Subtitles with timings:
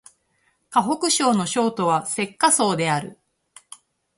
[0.71, 3.19] 河北省の省都は石家荘である